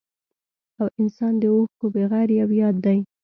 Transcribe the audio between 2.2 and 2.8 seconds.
يو ياد